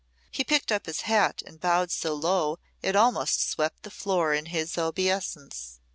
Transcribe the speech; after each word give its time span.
He 0.31 0.43
picked 0.43 0.71
up 0.71 0.87
his 0.87 1.01
hat 1.01 1.43
and 1.45 1.59
bowed 1.59 1.91
so 1.91 2.15
low 2.15 2.55
that 2.81 2.87
it 2.89 2.95
almost 2.95 3.47
swept 3.47 3.83
the 3.83 3.91
floor 3.91 4.33
in 4.33 4.47
his 4.47 4.75
obeisance. 4.75 5.79